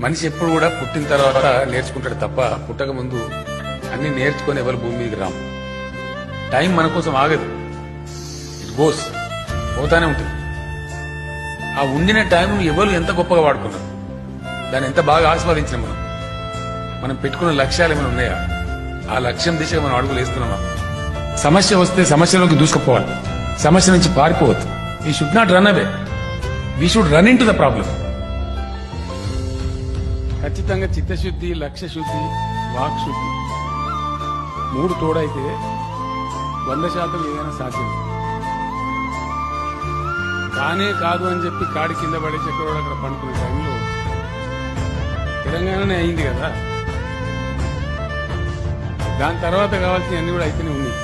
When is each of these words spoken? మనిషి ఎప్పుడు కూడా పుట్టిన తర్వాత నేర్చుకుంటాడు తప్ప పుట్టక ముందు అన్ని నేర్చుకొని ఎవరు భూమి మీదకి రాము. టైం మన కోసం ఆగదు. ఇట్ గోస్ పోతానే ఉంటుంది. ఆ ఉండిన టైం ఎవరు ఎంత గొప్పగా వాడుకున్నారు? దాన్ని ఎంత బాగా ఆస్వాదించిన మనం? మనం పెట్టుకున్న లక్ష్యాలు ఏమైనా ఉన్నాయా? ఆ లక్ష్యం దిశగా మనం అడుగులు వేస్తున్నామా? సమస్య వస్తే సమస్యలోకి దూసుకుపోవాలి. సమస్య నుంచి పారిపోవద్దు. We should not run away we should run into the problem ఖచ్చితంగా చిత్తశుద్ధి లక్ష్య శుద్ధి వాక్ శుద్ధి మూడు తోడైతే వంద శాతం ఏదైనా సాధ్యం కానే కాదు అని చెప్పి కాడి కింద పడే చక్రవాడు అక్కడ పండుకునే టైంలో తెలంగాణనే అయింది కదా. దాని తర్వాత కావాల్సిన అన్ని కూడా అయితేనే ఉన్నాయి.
మనిషి 0.00 0.26
ఎప్పుడు 0.26 0.50
కూడా 0.50 0.68
పుట్టిన 0.68 1.04
తర్వాత 1.04 1.68
నేర్చుకుంటాడు 1.68 2.14
తప్ప 2.14 2.68
పుట్టక 2.68 2.88
ముందు 2.88 3.30
అన్ని 3.92 4.16
నేర్చుకొని 4.16 4.60
ఎవరు 4.60 4.76
భూమి 4.76 4.96
మీదకి 4.96 5.20
రాము. 5.20 5.58
టైం 6.52 6.76
మన 6.76 6.86
కోసం 6.86 7.16
ఆగదు. 7.16 7.44
ఇట్ 8.64 8.80
గోస్ 8.80 9.00
పోతానే 9.78 10.06
ఉంటుంది. 10.06 10.30
ఆ 11.80 11.94
ఉండిన 11.96 12.22
టైం 12.22 12.60
ఎవరు 12.60 12.88
ఎంత 12.88 13.10
గొప్పగా 13.10 13.40
వాడుకున్నారు? 13.40 13.98
దాన్ని 14.72 14.90
ఎంత 14.90 15.00
బాగా 15.00 15.30
ఆస్వాదించిన 15.30 15.76
మనం? 15.76 15.96
మనం 17.04 17.14
పెట్టుకున్న 17.14 17.52
లక్ష్యాలు 17.52 17.92
ఏమైనా 17.92 18.08
ఉన్నాయా? 18.08 18.48
ఆ 19.16 19.18
లక్ష్యం 19.18 19.58
దిశగా 19.58 19.82
మనం 19.82 19.96
అడుగులు 19.96 20.18
వేస్తున్నామా? 20.18 20.76
సమస్య 21.36 21.76
వస్తే 21.76 22.04
సమస్యలోకి 22.04 22.54
దూసుకుపోవాలి. 22.54 23.06
సమస్య 23.62 23.92
నుంచి 23.92 24.14
పారిపోవద్దు. 24.14 24.68
We 25.08 25.12
should 25.12 25.36
not 25.36 25.52
run 25.52 25.66
away 25.66 25.84
we 26.78 26.88
should 26.88 27.12
run 27.12 27.28
into 27.38 27.44
the 27.44 27.58
problem 27.58 28.07
ఖచ్చితంగా 30.42 30.86
చిత్తశుద్ధి 30.86 31.48
లక్ష్య 31.62 31.88
శుద్ధి 31.88 32.22
వాక్ 32.76 33.00
శుద్ధి 33.04 33.26
మూడు 34.74 34.94
తోడైతే 35.00 35.44
వంద 36.68 36.84
శాతం 36.94 37.22
ఏదైనా 37.28 37.52
సాధ్యం 37.58 37.88
కానే 40.56 40.88
కాదు 41.02 41.24
అని 41.24 41.42
చెప్పి 41.44 41.64
కాడి 41.74 41.94
కింద 41.94 42.16
పడే 42.24 42.38
చక్రవాడు 42.44 42.78
అక్కడ 42.80 42.94
పండుకునే 43.02 43.34
టైంలో 43.40 43.74
తెలంగాణనే 45.44 45.94
అయింది 45.94 46.22
కదా. 46.22 46.48
దాని 49.20 49.40
తర్వాత 49.40 49.72
కావాల్సిన 49.84 50.18
అన్ని 50.18 50.32
కూడా 50.32 50.44
అయితేనే 50.44 50.70
ఉన్నాయి. 50.70 50.96